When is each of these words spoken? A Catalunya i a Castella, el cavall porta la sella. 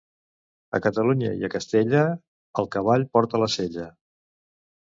A 0.77 0.79
Catalunya 0.85 1.33
i 1.43 1.45
a 1.47 1.51
Castella, 1.57 2.01
el 2.63 2.71
cavall 2.77 3.07
porta 3.19 3.43
la 3.45 3.51
sella. 3.59 3.87